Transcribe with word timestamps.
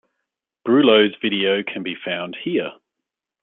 Brulo's 0.67 1.15
video 1.21 1.61
can 1.61 1.83
be 1.83 1.93
found 1.93 2.35
here. 2.43 2.71